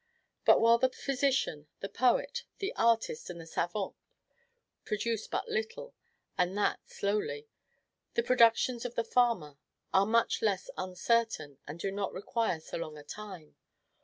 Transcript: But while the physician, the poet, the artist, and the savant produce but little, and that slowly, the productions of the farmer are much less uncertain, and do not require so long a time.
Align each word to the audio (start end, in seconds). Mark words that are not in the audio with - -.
But 0.45 0.59
while 0.59 0.79
the 0.79 0.89
physician, 0.89 1.67
the 1.79 1.87
poet, 1.87 2.41
the 2.57 2.73
artist, 2.75 3.29
and 3.29 3.39
the 3.39 3.45
savant 3.45 3.93
produce 4.83 5.27
but 5.27 5.47
little, 5.47 5.93
and 6.39 6.57
that 6.57 6.79
slowly, 6.89 7.47
the 8.15 8.23
productions 8.23 8.83
of 8.83 8.95
the 8.95 9.03
farmer 9.03 9.57
are 9.93 10.07
much 10.07 10.41
less 10.41 10.71
uncertain, 10.75 11.59
and 11.67 11.79
do 11.79 11.91
not 11.91 12.13
require 12.13 12.59
so 12.59 12.77
long 12.77 12.97
a 12.97 13.03
time. 13.03 13.55